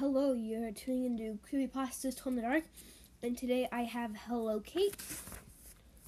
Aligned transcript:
Hello, 0.00 0.32
you're 0.32 0.72
tuning 0.72 1.18
into 1.18 1.38
Creepypastas 1.46 2.16
Told 2.16 2.28
in 2.28 2.36
the 2.36 2.40
Dark, 2.40 2.64
and 3.22 3.36
today 3.36 3.68
I 3.70 3.82
have 3.82 4.16
Hello 4.26 4.58
Kate, 4.58 4.96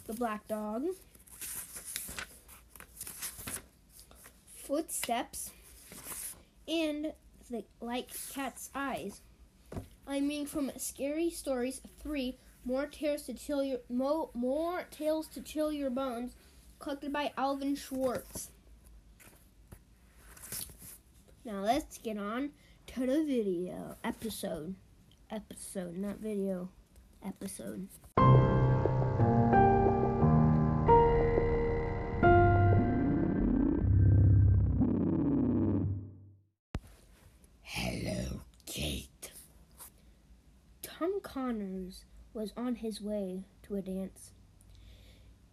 the 0.07 0.15
black 0.15 0.49
dog, 0.49 0.87
footsteps, 4.55 5.51
and 6.67 7.13
the 7.51 7.65
like 7.83 8.09
cat's 8.33 8.71
eyes. 8.75 9.21
I'm 10.09 10.27
reading 10.27 10.47
from 10.47 10.73
Scary 10.79 11.29
Stories 11.29 11.83
3, 12.03 12.39
More 12.65 12.87
Tales 12.87 13.25
to 13.25 13.35
Chill 13.35 13.63
Your 13.63 13.81
Mo, 13.91 14.31
More 14.33 14.87
Tales 14.91 15.27
to 15.35 15.43
Chill 15.43 15.71
Your 15.71 15.91
Bones, 15.91 16.33
collected 16.79 17.13
by 17.13 17.33
Alvin 17.37 17.77
Schwartz. 17.77 18.49
Now 21.45 21.61
let's 21.61 21.99
get 21.99 22.17
on 22.17 22.53
to 22.95 23.07
the 23.07 23.25
video 23.25 23.97
episode. 24.05 24.75
Episode, 25.31 25.97
not 25.97 26.19
video. 26.19 26.69
Episode. 27.25 27.89
Hello, 37.63 38.43
Kate. 38.67 39.33
Tom 40.83 41.21
Connors 41.23 42.05
was 42.35 42.53
on 42.59 42.75
his 42.75 43.01
way 43.01 43.45
to 43.63 43.77
a 43.77 43.81
dance. 43.81 44.33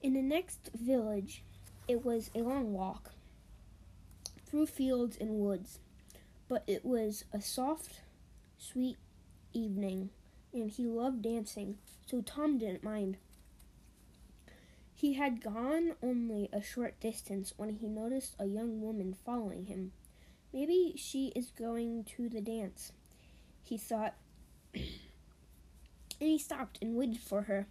In 0.02 0.14
the 0.14 0.22
next 0.22 0.72
village, 0.74 1.44
it 1.88 2.04
was 2.04 2.32
a 2.36 2.40
long 2.40 2.74
walk 2.74 3.12
through 4.46 4.66
fields 4.66 5.16
and 5.22 5.40
woods, 5.40 5.80
but 6.50 6.64
it 6.68 6.84
was 6.84 7.24
a 7.32 7.40
soft, 7.40 8.02
sweet 8.58 8.98
evening, 9.54 10.10
and 10.52 10.72
he 10.72 10.88
loved 10.88 11.22
dancing, 11.22 11.78
so 12.06 12.22
Tom 12.22 12.58
didn't 12.58 12.84
mind. 12.84 13.18
He 14.94 15.14
had 15.14 15.42
gone 15.42 15.94
only 16.04 16.50
a 16.52 16.62
short 16.62 17.00
distance 17.00 17.54
when 17.56 17.76
he 17.76 17.88
noticed 17.88 18.36
a 18.38 18.46
young 18.46 18.82
woman 18.82 19.16
following 19.26 19.68
him. 19.68 19.94
Maybe 20.52 20.96
she 20.98 21.28
is 21.36 21.52
going 21.52 22.04
to 22.16 22.28
the 22.28 22.42
dance, 22.42 22.92
he 23.64 23.78
thought, 23.78 24.16
and 24.74 24.84
he 26.20 26.40
stopped 26.40 26.80
and 26.82 26.96
waited 26.96 27.20
for 27.20 27.44
her. 27.44 27.68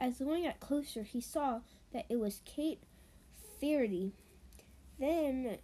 As 0.00 0.18
the 0.18 0.24
woman 0.24 0.44
got 0.44 0.60
closer, 0.60 1.02
he 1.02 1.20
saw 1.20 1.60
that 1.92 2.06
it 2.08 2.18
was 2.18 2.40
Kate 2.44 2.80
Faraday. 3.60 4.12
Then 4.98 5.58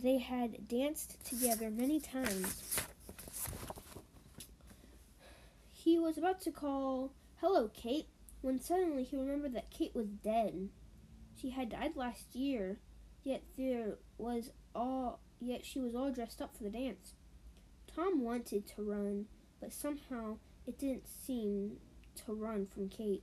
they 0.00 0.18
had 0.18 0.68
danced 0.68 1.24
together 1.24 1.70
many 1.70 2.00
times. 2.00 2.80
He 5.72 5.98
was 5.98 6.16
about 6.16 6.40
to 6.42 6.50
call, 6.50 7.12
Hello, 7.40 7.68
Kate, 7.74 8.08
when 8.40 8.60
suddenly 8.60 9.04
he 9.04 9.16
remembered 9.16 9.54
that 9.54 9.70
Kate 9.70 9.94
was 9.94 10.08
dead. 10.08 10.68
She 11.40 11.50
had 11.50 11.70
died 11.70 11.96
last 11.96 12.34
year, 12.34 12.78
yet 13.22 13.42
there 13.56 13.98
was 14.18 14.50
all 14.74 15.20
yet 15.40 15.64
she 15.64 15.78
was 15.78 15.94
all 15.94 16.10
dressed 16.10 16.40
up 16.40 16.56
for 16.56 16.64
the 16.64 16.70
dance. 16.70 17.14
Tom 17.94 18.22
wanted 18.22 18.66
to 18.66 18.82
run, 18.82 19.26
but 19.60 19.72
somehow 19.72 20.38
it 20.66 20.78
didn't 20.78 21.06
seem 21.06 21.76
to 22.24 22.32
run 22.32 22.66
from 22.66 22.88
Kate. 22.88 23.22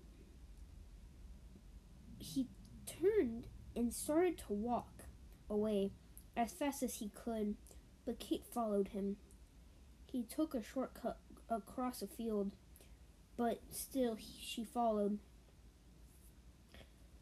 He 2.19 2.47
turned 2.85 3.47
and 3.75 3.93
started 3.93 4.37
to 4.37 4.53
walk 4.53 5.05
away 5.49 5.91
as 6.35 6.53
fast 6.53 6.83
as 6.83 6.95
he 6.95 7.09
could, 7.09 7.55
but 8.05 8.19
Kate 8.19 8.45
followed 8.51 8.89
him. 8.89 9.17
He 10.11 10.23
took 10.23 10.53
a 10.53 10.63
shortcut 10.63 11.17
across 11.49 12.01
a 12.01 12.07
field, 12.07 12.51
but 13.37 13.61
still 13.71 14.15
he, 14.15 14.41
she 14.41 14.63
followed. 14.63 15.19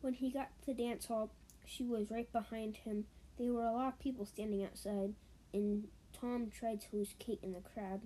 When 0.01 0.13
he 0.13 0.31
got 0.31 0.49
to 0.61 0.67
the 0.67 0.73
dance 0.73 1.05
hall, 1.07 1.31
she 1.65 1.83
was 1.83 2.11
right 2.11 2.31
behind 2.31 2.77
him. 2.77 3.05
There 3.37 3.53
were 3.53 3.65
a 3.65 3.73
lot 3.73 3.93
of 3.93 3.99
people 3.99 4.25
standing 4.25 4.63
outside, 4.63 5.13
and 5.53 5.87
Tom 6.13 6.49
tried 6.49 6.81
to 6.81 6.95
lose 6.95 7.13
Kate 7.19 7.39
in 7.43 7.53
the 7.53 7.59
crowd. 7.59 8.01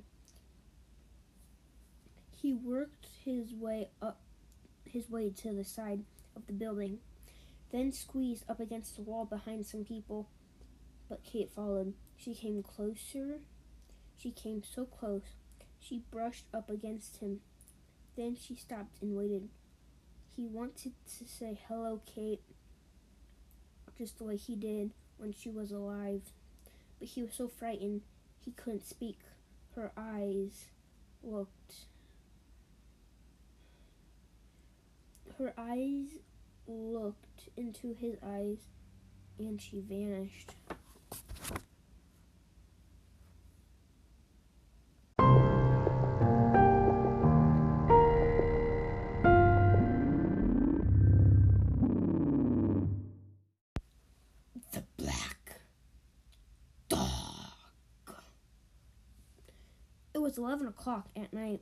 He 2.31 2.53
worked 2.53 3.07
his 3.23 3.53
way 3.53 3.89
up 4.01 4.19
his 4.85 5.09
way 5.09 5.29
to 5.29 5.53
the 5.53 5.63
side 5.63 6.03
of 6.35 6.45
the 6.45 6.53
building, 6.53 6.99
then 7.71 7.91
squeezed 7.91 8.43
up 8.47 8.59
against 8.59 8.95
the 8.95 9.01
wall 9.01 9.25
behind 9.25 9.65
some 9.65 9.83
people 9.83 10.27
but 11.13 11.23
Kate 11.23 11.51
followed. 11.55 11.93
She 12.17 12.33
came 12.33 12.63
closer. 12.63 13.37
She 14.17 14.31
came 14.31 14.63
so 14.63 14.85
close. 14.85 15.35
She 15.79 16.01
brushed 16.09 16.45
up 16.51 16.71
against 16.71 17.17
him. 17.17 17.41
Then 18.17 18.35
she 18.35 18.55
stopped 18.55 18.99
and 18.99 19.15
waited. 19.15 19.49
He 20.35 20.47
wanted 20.47 20.93
to 21.19 21.27
say, 21.27 21.59
Hello, 21.67 22.01
Kate, 22.07 22.41
just 23.95 24.17
the 24.17 24.23
way 24.23 24.37
he 24.37 24.55
did 24.55 24.89
when 25.17 25.33
she 25.33 25.51
was 25.51 25.71
alive. 25.71 26.23
But 26.97 27.09
he 27.09 27.21
was 27.21 27.35
so 27.35 27.47
frightened 27.47 28.01
he 28.43 28.49
couldn't 28.49 28.87
speak. 28.87 29.19
Her 29.75 29.91
eyes 29.95 30.65
looked. 31.21 31.85
Her 35.37 35.53
eyes 35.59 36.07
looked 36.65 37.49
into 37.55 37.93
his 37.93 38.15
eyes 38.25 38.57
and 39.37 39.61
she 39.61 39.79
vanished. 39.79 40.55
Was 60.33 60.39
11 60.39 60.65
o'clock 60.65 61.09
at 61.15 61.31
night. 61.31 61.61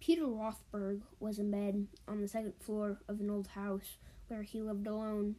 Peter 0.00 0.24
Rothberg 0.24 1.02
was 1.20 1.38
in 1.38 1.50
bed 1.50 1.86
on 2.08 2.22
the 2.22 2.28
second 2.28 2.54
floor 2.58 2.98
of 3.08 3.20
an 3.20 3.28
old 3.28 3.48
house 3.48 3.98
where 4.28 4.42
he 4.42 4.62
lived 4.62 4.86
alone. 4.86 5.36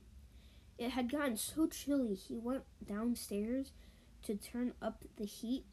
It 0.78 0.92
had 0.92 1.12
gotten 1.12 1.38
so 1.38 1.66
chilly 1.66 2.14
he 2.14 2.38
went 2.38 2.64
downstairs 2.88 3.72
to 4.24 4.36
turn 4.36 4.74
up 4.80 5.04
the 5.18 5.26
heat. 5.26 5.66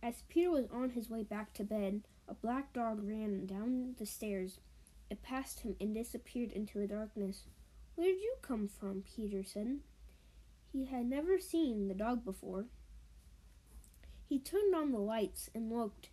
As 0.00 0.22
Peter 0.28 0.52
was 0.52 0.66
on 0.72 0.90
his 0.90 1.10
way 1.10 1.24
back 1.24 1.52
to 1.54 1.64
bed, 1.64 2.02
a 2.28 2.34
black 2.34 2.72
dog 2.72 3.00
ran 3.02 3.44
down 3.46 3.96
the 3.98 4.06
stairs. 4.06 4.60
It 5.10 5.22
passed 5.22 5.60
him 5.60 5.74
and 5.80 5.92
disappeared 5.92 6.52
into 6.52 6.78
the 6.78 6.86
darkness. 6.86 7.46
Where 7.96 8.12
did 8.12 8.20
you 8.20 8.36
come 8.42 8.68
from? 8.68 9.02
Peter 9.02 9.42
said. 9.42 9.78
He 10.72 10.84
had 10.84 11.06
never 11.06 11.40
seen 11.40 11.88
the 11.88 11.94
dog 11.94 12.24
before. 12.24 12.66
He 14.28 14.38
turned 14.38 14.74
on 14.74 14.92
the 14.92 14.98
lights 14.98 15.50
and 15.54 15.72
looked 15.72 16.08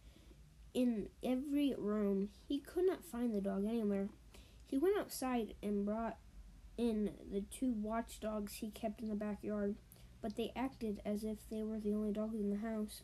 in 0.74 1.10
every 1.24 1.74
room. 1.78 2.30
He 2.48 2.60
could 2.60 2.86
not 2.86 3.06
find 3.06 3.34
the 3.34 3.42
dog 3.42 3.66
anywhere. 3.66 4.10
He 4.68 4.78
went 4.78 4.98
outside 4.98 5.56
and 5.62 5.86
brought 5.86 6.18
in 6.78 7.12
the 7.32 7.42
two 7.42 7.72
watchdogs 7.72 8.56
he 8.56 8.70
kept 8.72 9.02
in 9.02 9.10
the 9.10 9.16
backyard, 9.16 9.76
but 10.22 10.36
they 10.36 10.52
acted 10.56 11.02
as 11.06 11.24
if 11.24 11.38
they 11.50 11.64
were 11.64 11.80
the 11.80 11.94
only 11.94 12.12
dogs 12.12 12.40
in 12.40 12.50
the 12.50 12.68
house. 12.68 13.02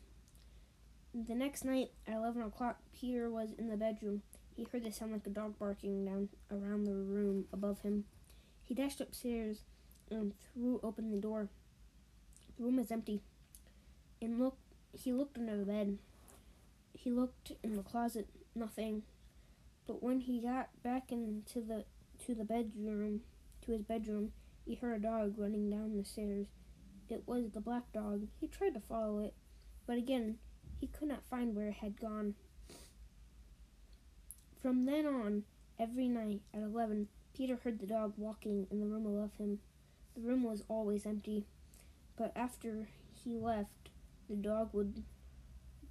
The 1.14 1.34
next 1.34 1.64
night 1.64 1.90
at 2.06 2.14
11 2.14 2.42
o'clock, 2.42 2.78
Peter 2.92 3.28
was 3.28 3.50
in 3.58 3.68
the 3.68 3.76
bedroom. 3.76 4.22
He 4.54 4.66
heard 4.70 4.84
the 4.84 4.92
sound 4.92 5.12
like 5.12 5.26
a 5.26 5.30
dog 5.30 5.58
barking 5.58 6.04
down 6.04 6.28
around 6.50 6.84
the 6.84 6.94
room 6.94 7.46
above 7.52 7.80
him. 7.80 8.04
He 8.62 8.74
dashed 8.74 9.00
upstairs 9.00 9.62
and 10.10 10.32
threw 10.52 10.80
open 10.82 11.10
the 11.10 11.20
door. 11.20 11.48
The 12.56 12.64
room 12.64 12.76
was 12.76 12.90
empty. 12.90 13.22
And 14.22 14.38
looked 14.38 14.69
he 14.92 15.12
looked 15.12 15.38
under 15.38 15.56
the 15.56 15.64
bed. 15.64 15.98
He 16.92 17.10
looked 17.10 17.52
in 17.62 17.76
the 17.76 17.82
closet, 17.82 18.28
nothing. 18.54 19.02
But 19.86 20.02
when 20.02 20.20
he 20.20 20.40
got 20.40 20.68
back 20.82 21.10
into 21.10 21.60
the 21.60 21.84
to 22.26 22.34
the 22.34 22.44
bedroom 22.44 23.22
to 23.62 23.72
his 23.72 23.82
bedroom, 23.82 24.32
he 24.64 24.74
heard 24.74 24.96
a 24.98 25.02
dog 25.02 25.34
running 25.38 25.70
down 25.70 25.96
the 25.96 26.04
stairs. 26.04 26.46
It 27.08 27.22
was 27.26 27.50
the 27.50 27.60
black 27.60 27.92
dog. 27.92 28.26
He 28.40 28.46
tried 28.46 28.74
to 28.74 28.80
follow 28.80 29.20
it, 29.20 29.34
but 29.86 29.96
again 29.96 30.38
he 30.78 30.86
could 30.86 31.08
not 31.08 31.24
find 31.28 31.54
where 31.54 31.68
it 31.68 31.74
had 31.74 32.00
gone. 32.00 32.34
From 34.60 34.84
then 34.84 35.06
on, 35.06 35.44
every 35.78 36.08
night 36.08 36.42
at 36.52 36.62
eleven, 36.62 37.08
Peter 37.34 37.56
heard 37.56 37.78
the 37.78 37.86
dog 37.86 38.12
walking 38.16 38.66
in 38.70 38.80
the 38.80 38.86
room 38.86 39.06
above 39.06 39.34
him. 39.38 39.60
The 40.14 40.20
room 40.20 40.42
was 40.42 40.62
always 40.68 41.06
empty, 41.06 41.46
but 42.16 42.32
after 42.36 42.88
he 43.12 43.38
left, 43.38 43.79
the 44.30 44.36
dog 44.36 44.70
would 44.72 45.02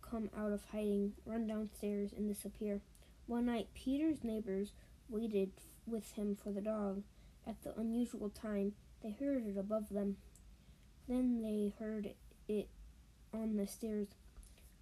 come 0.01 0.29
out 0.35 0.53
of 0.53 0.63
hiding, 0.71 1.11
run 1.25 1.45
downstairs, 1.45 2.13
and 2.15 2.33
disappear. 2.33 2.81
One 3.27 3.47
night, 3.47 3.67
Peter's 3.75 4.23
neighbors 4.23 4.71
waited 5.09 5.51
with 5.85 6.13
him 6.13 6.37
for 6.41 6.51
the 6.51 6.61
dog. 6.61 7.03
At 7.45 7.61
the 7.63 7.77
unusual 7.77 8.29
time, 8.29 8.73
they 9.03 9.11
heard 9.11 9.45
it 9.45 9.57
above 9.57 9.89
them. 9.89 10.15
Then 11.07 11.41
they 11.41 11.73
heard 11.77 12.11
it 12.47 12.69
on 13.33 13.57
the 13.57 13.67
stairs. 13.67 14.07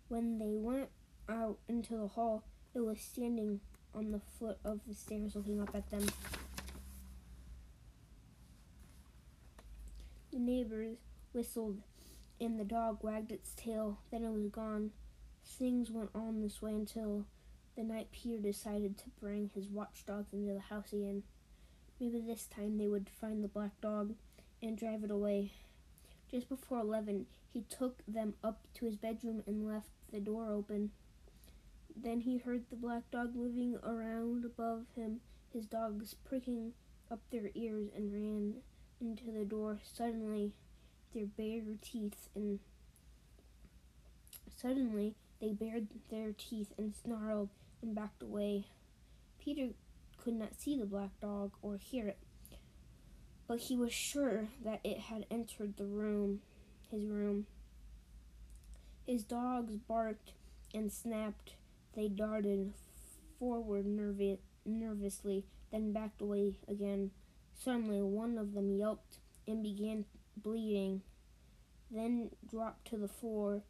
When 0.07 0.37
they 0.37 0.55
went 0.55 0.89
out 1.27 1.57
into 1.67 1.97
the 1.97 2.07
hall, 2.07 2.43
it 2.75 2.81
was 2.81 2.99
standing 2.99 3.59
on 3.95 4.11
the 4.11 4.21
foot 4.39 4.59
of 4.63 4.81
the 4.87 4.93
stairs 4.93 5.35
looking 5.35 5.59
up 5.59 5.73
at 5.73 5.89
them. 5.89 6.05
The 10.31 10.39
neighbors 10.39 10.97
whistled 11.33 11.81
and 12.39 12.59
the 12.59 12.65
dog 12.65 13.03
wagged 13.03 13.31
its 13.31 13.53
tail. 13.55 13.99
Then 14.11 14.23
it 14.23 14.31
was 14.31 14.47
gone. 14.47 14.91
Things 15.45 15.89
went 15.91 16.09
on 16.13 16.41
this 16.41 16.61
way 16.61 16.71
until 16.73 17.25
the 17.75 17.83
night 17.83 18.11
Peter 18.11 18.41
decided 18.41 18.97
to 18.97 19.09
bring 19.19 19.49
his 19.53 19.67
watchdogs 19.67 20.33
into 20.33 20.53
the 20.53 20.59
house 20.59 20.93
again. 20.93 21.23
Maybe 21.99 22.21
this 22.21 22.45
time 22.45 22.77
they 22.77 22.87
would 22.87 23.09
find 23.21 23.43
the 23.43 23.47
black 23.47 23.79
dog 23.81 24.13
and 24.61 24.77
drive 24.77 25.03
it 25.03 25.11
away. 25.11 25.51
Just 26.29 26.49
before 26.49 26.79
11, 26.79 27.25
he 27.53 27.61
took 27.61 28.03
them 28.07 28.33
up 28.43 28.61
to 28.75 28.85
his 28.85 28.95
bedroom 28.95 29.43
and 29.47 29.67
left 29.67 29.89
the 30.11 30.19
door 30.19 30.51
open. 30.51 30.91
Then 31.95 32.21
he 32.21 32.37
heard 32.37 32.65
the 32.69 32.75
black 32.75 33.09
dog 33.11 33.35
moving 33.35 33.77
around 33.83 34.45
above 34.45 34.85
him, 34.95 35.21
his 35.51 35.65
dogs 35.65 36.13
pricking 36.13 36.73
up 37.09 37.19
their 37.31 37.49
ears 37.55 37.87
and 37.95 38.13
ran 38.13 38.55
into 38.99 39.31
the 39.31 39.45
door. 39.45 39.79
Suddenly, 39.83 40.53
their 41.17 41.25
bare 41.25 41.63
teeth 41.81 42.29
and 42.35 42.59
suddenly 44.55 45.15
they 45.41 45.51
bared 45.51 45.87
their 46.11 46.31
teeth 46.31 46.73
and 46.77 46.93
snarled 46.93 47.49
and 47.81 47.95
backed 47.95 48.21
away. 48.21 48.65
Peter 49.39 49.69
could 50.17 50.35
not 50.35 50.59
see 50.59 50.77
the 50.77 50.85
black 50.85 51.09
dog 51.19 51.51
or 51.61 51.77
hear 51.77 52.07
it, 52.07 52.19
but 53.47 53.59
he 53.59 53.75
was 53.75 53.91
sure 53.91 54.47
that 54.63 54.79
it 54.83 54.99
had 54.99 55.25
entered 55.31 55.77
the 55.77 55.85
room, 55.85 56.41
his 56.91 57.05
room. 57.05 57.47
His 59.07 59.23
dogs 59.23 59.75
barked 59.75 60.33
and 60.73 60.91
snapped. 60.91 61.53
They 61.95 62.09
darted 62.09 62.73
forward 63.39 63.85
nervi- 63.85 64.39
nervously, 64.65 65.45
then 65.71 65.93
backed 65.93 66.21
away 66.21 66.57
again. 66.67 67.11
Suddenly, 67.55 68.01
one 68.03 68.37
of 68.37 68.53
them 68.53 68.77
yelped 68.77 69.17
and 69.47 69.63
began 69.63 70.05
bleeding, 70.43 71.01
then 71.91 72.31
dropped 72.49 72.87
to 72.89 72.97
the 72.97 73.07
floor, 73.07 73.63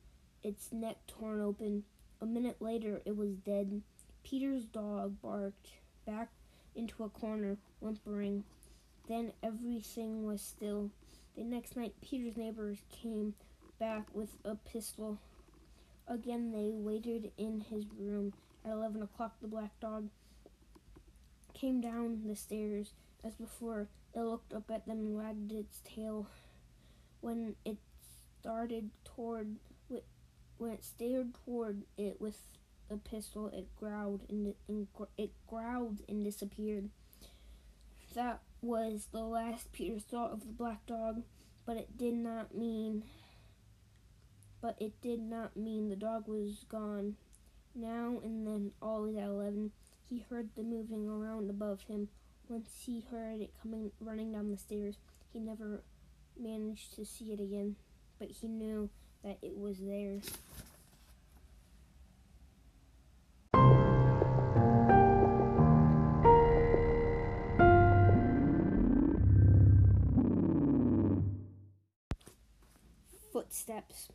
its 0.43 0.71
neck 0.71 0.97
torn 1.07 1.41
open. 1.41 1.83
A 2.21 2.25
minute 2.25 2.61
later, 2.61 3.01
it 3.05 3.15
was 3.15 3.35
dead. 3.37 3.81
Peter's 4.23 4.65
dog 4.65 5.21
barked 5.21 5.69
back 6.05 6.29
into 6.75 7.03
a 7.03 7.09
corner, 7.09 7.57
whimpering. 7.79 8.43
Then 9.07 9.33
everything 9.43 10.25
was 10.25 10.41
still. 10.41 10.91
The 11.35 11.43
next 11.43 11.75
night, 11.77 11.93
Peter's 12.01 12.37
neighbors 12.37 12.79
came 12.89 13.35
back 13.79 14.07
with 14.13 14.37
a 14.43 14.55
pistol. 14.55 15.19
Again, 16.07 16.51
they 16.51 16.71
waited 16.73 17.31
in 17.37 17.61
his 17.69 17.85
room. 17.97 18.33
At 18.65 18.71
11 18.71 19.03
o'clock, 19.03 19.35
the 19.41 19.47
black 19.47 19.79
dog 19.79 20.09
came 21.53 21.81
down 21.81 22.23
the 22.25 22.35
stairs. 22.35 22.93
As 23.23 23.35
before, 23.35 23.87
it 24.13 24.21
looked 24.21 24.53
up 24.53 24.69
at 24.71 24.87
them 24.87 24.99
and 24.99 25.15
wagged 25.15 25.51
its 25.51 25.81
tail. 25.83 26.27
When 27.21 27.55
it 27.65 27.77
started 28.39 28.91
toward, 29.03 29.57
when 30.57 30.71
it 30.71 30.83
stared 30.83 31.33
toward 31.45 31.83
it 31.97 32.21
with 32.21 32.39
a 32.89 32.97
pistol, 32.97 33.49
it 33.49 33.67
growled 33.75 34.21
and, 34.29 34.53
and 34.67 34.87
it 35.17 35.31
growled 35.47 36.01
and 36.07 36.23
disappeared. 36.23 36.89
That 38.13 38.41
was 38.61 39.07
the 39.11 39.21
last 39.21 39.71
Peter 39.71 39.99
saw 39.99 40.31
of 40.31 40.41
the 40.41 40.53
black 40.53 40.85
dog, 40.85 41.23
but 41.65 41.77
it 41.77 41.97
did 41.97 42.15
not 42.15 42.55
mean 42.55 43.03
but 44.61 44.75
it 44.79 44.99
did 45.01 45.21
not 45.21 45.55
mean 45.55 45.89
the 45.89 45.95
dog 45.95 46.27
was 46.27 46.65
gone. 46.67 47.15
Now 47.75 48.19
and 48.23 48.47
then, 48.47 48.71
always 48.81 49.15
at 49.15 49.25
eleven, 49.25 49.71
he 50.09 50.25
heard 50.29 50.49
the 50.55 50.63
moving 50.63 51.07
around 51.07 51.49
above 51.49 51.81
him. 51.81 52.09
Once 52.49 52.69
he 52.85 53.05
heard 53.11 53.41
it 53.41 53.53
coming 53.61 53.91
running 53.99 54.31
down 54.31 54.49
the 54.49 54.57
stairs, 54.57 54.97
he 55.31 55.39
never 55.39 55.83
managed 56.41 56.95
to 56.95 57.05
see 57.05 57.31
it 57.31 57.39
again, 57.39 57.75
but 58.19 58.29
he 58.29 58.47
knew 58.47 58.89
that 59.23 59.37
it 59.41 59.57
was 59.57 59.77
there. 59.79 60.19
Footsteps. 73.31 74.09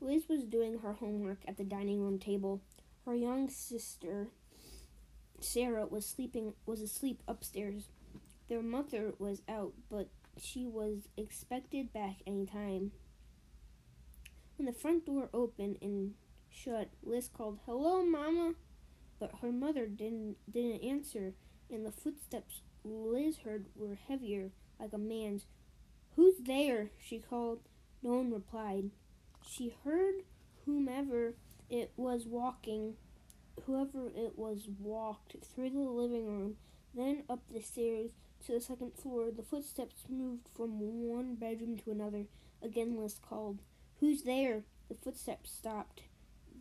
Liz 0.00 0.24
was 0.28 0.44
doing 0.44 0.78
her 0.78 0.94
homework 0.94 1.38
at 1.46 1.56
the 1.56 1.64
dining 1.64 2.00
room 2.00 2.18
table. 2.18 2.60
Her 3.04 3.14
young 3.14 3.48
sister, 3.48 4.28
Sarah, 5.40 5.86
was 5.86 6.06
sleeping 6.06 6.54
was 6.66 6.80
asleep 6.80 7.22
upstairs. 7.26 7.88
Their 8.48 8.62
mother 8.62 9.14
was 9.18 9.42
out, 9.48 9.72
but 9.90 10.08
she 10.40 10.66
was 10.66 11.08
expected 11.16 11.92
back 11.92 12.16
any 12.26 12.46
time. 12.46 12.92
When 14.56 14.66
the 14.66 14.72
front 14.72 15.06
door 15.06 15.28
opened 15.32 15.78
and 15.82 16.14
shut, 16.48 16.90
Liz 17.02 17.28
called, 17.28 17.58
"Hello, 17.66 18.04
Mama," 18.04 18.54
but 19.18 19.36
her 19.36 19.52
mother 19.52 19.86
didn't 19.86 20.36
didn't 20.50 20.82
answer, 20.82 21.34
and 21.70 21.84
the 21.84 21.92
footsteps 21.92 22.62
Liz 22.84 23.38
heard 23.38 23.66
were 23.74 23.94
heavier, 23.94 24.52
like 24.78 24.92
a 24.92 24.98
man's. 24.98 25.46
"Who's 26.16 26.38
there?" 26.38 26.90
she 26.98 27.18
called. 27.18 27.60
No 28.02 28.14
one 28.16 28.32
replied. 28.32 28.90
She 29.46 29.68
heard 29.84 30.24
whomever 30.64 31.34
it 31.70 31.92
was 31.96 32.26
walking, 32.26 32.96
whoever 33.64 34.08
it 34.08 34.36
was 34.36 34.68
walked 34.68 35.36
through 35.44 35.70
the 35.70 35.78
living 35.78 36.26
room, 36.26 36.56
then 36.94 37.24
up 37.28 37.40
the 37.48 37.60
stairs 37.60 38.10
to 38.46 38.52
the 38.52 38.60
second 38.60 38.92
floor. 38.94 39.30
The 39.30 39.42
footsteps 39.42 40.04
moved 40.08 40.48
from 40.56 40.78
one 40.80 41.34
bedroom 41.34 41.76
to 41.78 41.90
another. 41.90 42.26
Again, 42.62 42.96
Liz 42.96 43.18
called, 43.20 43.60
Who's 44.00 44.22
there? 44.22 44.64
The 44.88 44.94
footsteps 44.94 45.50
stopped. 45.50 46.02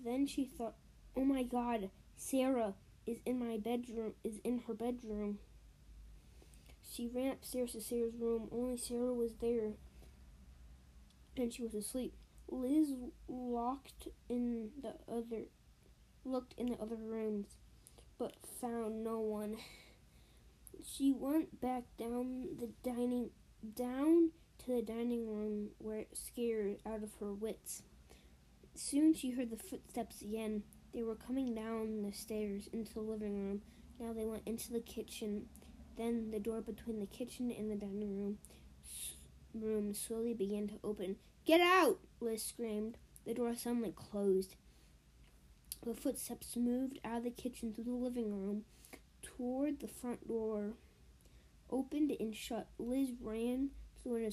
Then 0.03 0.27
she 0.27 0.45
thought, 0.45 0.75
Oh 1.15 1.25
my 1.25 1.43
god, 1.43 1.89
Sarah 2.15 2.75
is 3.05 3.17
in 3.25 3.39
my 3.39 3.57
bedroom, 3.57 4.13
is 4.23 4.39
in 4.43 4.63
her 4.67 4.73
bedroom. 4.73 5.39
She 6.89 7.07
ran 7.07 7.31
upstairs 7.31 7.71
to 7.73 7.81
Sarah's 7.81 8.15
room. 8.15 8.49
Only 8.51 8.77
Sarah 8.77 9.13
was 9.13 9.35
there, 9.39 9.73
and 11.37 11.53
she 11.53 11.63
was 11.63 11.73
asleep. 11.73 12.13
Liz 12.49 12.93
locked 13.29 14.09
in 14.27 14.71
the 14.81 14.95
other 15.09 15.45
looked 16.25 16.53
in 16.57 16.67
the 16.67 16.79
other 16.79 16.97
rooms 16.97 17.47
but 18.19 18.35
found 18.59 19.03
no 19.03 19.19
one. 19.19 19.57
She 20.83 21.11
went 21.11 21.61
back 21.61 21.83
down 21.97 22.57
the 22.59 22.69
dining 22.83 23.29
down 23.75 24.31
to 24.59 24.75
the 24.75 24.81
dining 24.81 25.27
room 25.27 25.69
where 25.77 26.05
scared 26.13 26.77
out 26.85 27.03
of 27.03 27.13
her 27.19 27.33
wits. 27.33 27.83
Soon 28.73 29.13
she 29.13 29.31
heard 29.31 29.49
the 29.49 29.57
footsteps 29.57 30.21
again. 30.21 30.63
They 30.93 31.03
were 31.03 31.15
coming 31.15 31.53
down 31.53 32.01
the 32.01 32.11
stairs 32.11 32.67
into 32.73 32.93
the 32.93 33.01
living 33.01 33.47
room. 33.47 33.61
Now 33.99 34.13
they 34.13 34.25
went 34.25 34.43
into 34.45 34.71
the 34.71 34.79
kitchen. 34.79 35.47
Then 35.97 36.31
the 36.31 36.39
door 36.39 36.61
between 36.61 36.99
the 36.99 37.05
kitchen 37.05 37.51
and 37.51 37.69
the 37.69 37.75
dining 37.75 38.17
room 38.17 38.37
room 39.53 39.93
slowly 39.93 40.33
began 40.33 40.67
to 40.67 40.79
open. 40.83 41.17
Get 41.45 41.61
out! 41.61 41.99
Liz 42.19 42.43
screamed. 42.43 42.97
The 43.25 43.33
door 43.33 43.55
suddenly 43.55 43.91
closed. 43.91 44.55
The 45.85 45.93
footsteps 45.93 46.55
moved 46.55 46.99
out 47.03 47.19
of 47.19 47.23
the 47.23 47.31
kitchen 47.31 47.73
through 47.73 47.85
the 47.85 47.91
living 47.91 48.31
room 48.31 48.63
toward 49.21 49.79
the 49.79 49.87
front 49.87 50.27
door. 50.27 50.73
Opened 51.69 52.11
and 52.19 52.35
shut. 52.35 52.67
Liz 52.77 53.11
ran 53.21 53.69
to 53.97 54.03
the 54.03 54.09
window 54.09 54.29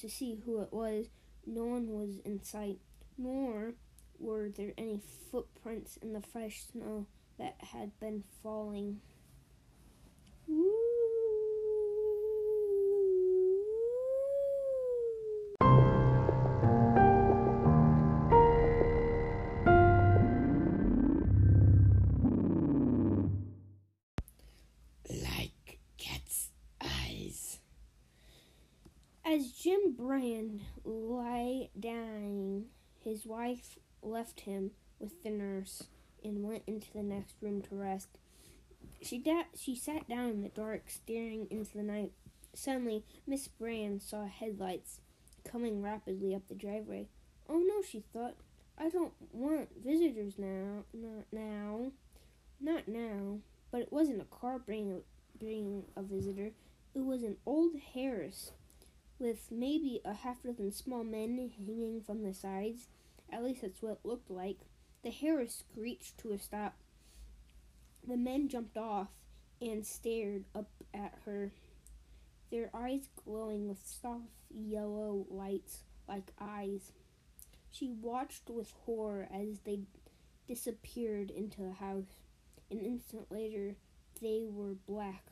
to 0.00 0.08
see 0.08 0.40
who 0.44 0.60
it 0.60 0.72
was. 0.72 1.06
No 1.46 1.64
one 1.64 1.88
was 1.88 2.18
in 2.24 2.42
sight, 2.42 2.78
nor 3.16 3.74
were 4.18 4.48
there 4.48 4.72
any 4.78 5.00
footprints 5.30 5.96
in 5.96 6.12
the 6.12 6.20
fresh 6.20 6.64
snow 6.70 7.06
that 7.38 7.56
had 7.72 7.98
been 7.98 8.22
falling. 8.42 9.00
Jim 29.72 29.92
Brand 29.92 30.60
lay 30.84 31.70
dying. 31.80 32.66
His 33.02 33.24
wife 33.24 33.78
left 34.02 34.40
him 34.40 34.72
with 34.98 35.22
the 35.22 35.30
nurse 35.30 35.84
and 36.22 36.44
went 36.44 36.64
into 36.66 36.92
the 36.92 37.02
next 37.02 37.36
room 37.40 37.62
to 37.62 37.76
rest. 37.76 38.08
She 39.00 39.16
da- 39.16 39.46
she 39.56 39.74
sat 39.74 40.06
down 40.06 40.28
in 40.28 40.42
the 40.42 40.50
dark, 40.50 40.90
staring 40.90 41.46
into 41.50 41.72
the 41.72 41.82
night. 41.82 42.12
Suddenly, 42.52 43.06
Miss 43.26 43.48
Brand 43.48 44.02
saw 44.02 44.26
headlights 44.26 45.00
coming 45.42 45.80
rapidly 45.80 46.34
up 46.34 46.48
the 46.48 46.54
driveway. 46.54 47.08
Oh 47.48 47.60
no, 47.60 47.80
she 47.80 48.04
thought. 48.12 48.36
I 48.76 48.90
don't 48.90 49.14
want 49.32 49.82
visitors 49.82 50.34
now. 50.36 50.84
Not 50.92 51.24
now. 51.32 51.92
Not 52.60 52.88
now. 52.88 53.38
But 53.70 53.80
it 53.80 53.92
wasn't 53.92 54.20
a 54.20 54.26
car 54.26 54.58
bringing 54.58 55.00
bringing 55.40 55.84
a 55.96 56.02
visitor. 56.02 56.50
It 56.94 57.06
was 57.06 57.22
an 57.22 57.38
old 57.46 57.72
hearse 57.94 58.52
with 59.22 59.52
maybe 59.52 60.00
a 60.04 60.12
half 60.12 60.42
dozen 60.42 60.72
small 60.72 61.04
men 61.04 61.50
hanging 61.56 62.02
from 62.02 62.24
the 62.24 62.34
sides. 62.34 62.88
At 63.32 63.44
least 63.44 63.62
that's 63.62 63.80
what 63.80 63.92
it 63.92 64.00
looked 64.04 64.30
like. 64.30 64.58
The 65.04 65.10
hearse 65.10 65.62
screeched 65.70 66.18
to 66.18 66.32
a 66.32 66.38
stop. 66.38 66.74
The 68.06 68.16
men 68.16 68.48
jumped 68.48 68.76
off 68.76 69.10
and 69.60 69.86
stared 69.86 70.44
up 70.56 70.68
at 70.92 71.14
her, 71.24 71.52
their 72.50 72.68
eyes 72.74 73.08
glowing 73.24 73.68
with 73.68 73.78
soft 73.78 74.24
yellow 74.50 75.24
lights 75.30 75.84
like 76.08 76.32
eyes. 76.40 76.90
She 77.70 77.88
watched 77.88 78.50
with 78.50 78.74
horror 78.84 79.28
as 79.32 79.60
they 79.64 79.82
disappeared 80.48 81.30
into 81.30 81.62
the 81.62 81.72
house. 81.72 82.16
An 82.72 82.80
instant 82.80 83.30
later, 83.30 83.76
they 84.20 84.46
were 84.48 84.74
black, 84.86 85.26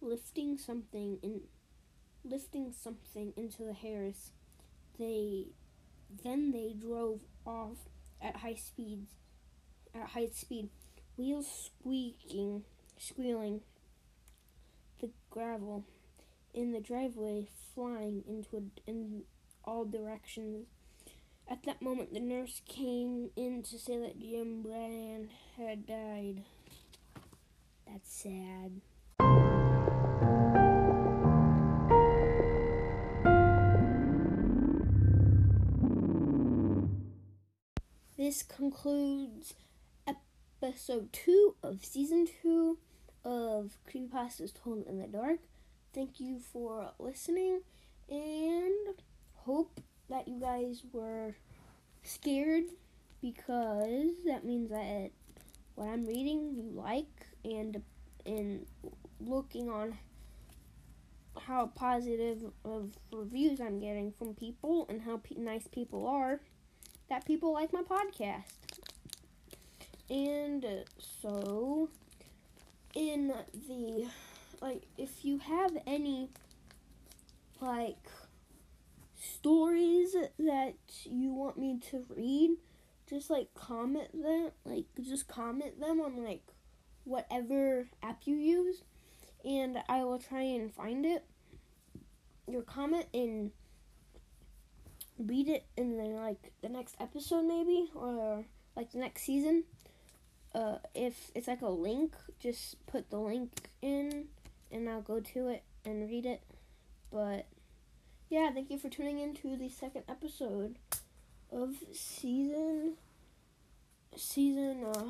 lifting 0.00 0.58
something 0.58 1.18
in 1.22 1.42
lifting 2.30 2.72
something 2.72 3.32
into 3.36 3.64
the 3.64 3.74
hearse. 3.74 4.32
They 4.98 5.46
then 6.24 6.52
they 6.52 6.74
drove 6.78 7.20
off 7.46 7.88
at 8.22 8.36
high 8.36 8.56
speeds 8.56 9.14
at 9.94 10.10
high 10.10 10.28
speed, 10.32 10.68
wheels 11.16 11.70
squeaking, 11.80 12.64
squealing, 12.96 13.60
the 15.00 15.10
gravel 15.30 15.84
in 16.54 16.72
the 16.72 16.80
driveway 16.80 17.48
flying 17.74 18.24
into 18.28 18.56
a, 18.56 18.90
in 18.90 19.22
all 19.64 19.84
directions. 19.84 20.66
At 21.50 21.62
that 21.64 21.80
moment, 21.80 22.12
the 22.12 22.20
nurse 22.20 22.60
came 22.68 23.30
in 23.36 23.62
to 23.64 23.78
say 23.78 23.98
that 23.98 24.20
Jim 24.20 24.62
Brand 24.62 25.30
had 25.56 25.86
died. 25.86 26.42
That's 27.86 28.12
sad. 28.12 28.82
This 38.28 38.42
concludes 38.42 39.54
episode 40.06 41.10
2 41.14 41.54
of 41.62 41.82
season 41.82 42.28
2 42.42 42.76
of 43.24 43.78
Creepypastas 43.88 44.52
Told 44.52 44.86
in 44.86 44.98
the 44.98 45.06
Dark. 45.06 45.38
Thank 45.94 46.20
you 46.20 46.38
for 46.38 46.90
listening 46.98 47.62
and 48.10 49.00
hope 49.32 49.80
that 50.10 50.28
you 50.28 50.38
guys 50.38 50.82
were 50.92 51.36
scared 52.02 52.64
because 53.22 54.10
that 54.26 54.44
means 54.44 54.68
that 54.68 55.08
what 55.74 55.88
I'm 55.88 56.04
reading 56.04 56.52
you 56.54 56.70
like 56.70 57.28
and 57.46 57.80
in 58.26 58.66
looking 59.20 59.70
on 59.70 59.96
how 61.46 61.68
positive 61.74 62.44
of 62.62 62.90
reviews 63.10 63.58
I'm 63.58 63.78
getting 63.78 64.12
from 64.12 64.34
people 64.34 64.84
and 64.90 65.00
how 65.00 65.16
pe- 65.16 65.36
nice 65.36 65.66
people 65.66 66.06
are 66.06 66.40
that 67.08 67.24
people 67.24 67.52
like 67.52 67.72
my 67.72 67.82
podcast. 67.82 68.44
And 70.10 70.64
so 71.22 71.90
in 72.94 73.32
the 73.68 74.06
like 74.60 74.82
if 74.96 75.24
you 75.24 75.38
have 75.38 75.76
any 75.86 76.30
like 77.60 78.08
stories 79.14 80.14
that 80.38 80.74
you 81.04 81.32
want 81.32 81.58
me 81.58 81.78
to 81.90 82.04
read, 82.08 82.56
just 83.08 83.30
like 83.30 83.52
comment 83.54 84.10
them, 84.12 84.50
like 84.64 84.86
just 85.02 85.28
comment 85.28 85.80
them 85.80 86.00
on 86.00 86.24
like 86.24 86.42
whatever 87.04 87.86
app 88.02 88.22
you 88.24 88.36
use 88.36 88.82
and 89.44 89.78
I 89.88 90.04
will 90.04 90.18
try 90.18 90.42
and 90.42 90.72
find 90.72 91.06
it. 91.06 91.24
Your 92.46 92.62
comment 92.62 93.06
and 93.12 93.50
read 95.18 95.48
it 95.48 95.64
in 95.76 95.96
the 95.96 96.04
like 96.04 96.52
the 96.62 96.68
next 96.68 96.96
episode 97.00 97.42
maybe 97.42 97.90
or 97.94 98.44
like 98.76 98.92
the 98.92 98.98
next 98.98 99.22
season. 99.22 99.64
Uh, 100.54 100.78
if 100.94 101.30
it's 101.34 101.46
like 101.46 101.60
a 101.60 101.68
link, 101.68 102.14
just 102.40 102.84
put 102.86 103.10
the 103.10 103.18
link 103.18 103.70
in 103.82 104.26
and 104.70 104.88
I'll 104.88 105.02
go 105.02 105.20
to 105.20 105.48
it 105.48 105.62
and 105.84 106.08
read 106.08 106.26
it. 106.26 106.42
But 107.12 107.46
yeah, 108.30 108.50
thank 108.52 108.70
you 108.70 108.78
for 108.78 108.88
tuning 108.88 109.18
in 109.18 109.34
to 109.36 109.56
the 109.56 109.68
second 109.68 110.04
episode 110.08 110.76
of 111.50 111.76
season 111.92 112.94
season 114.16 114.84
uh 114.84 115.04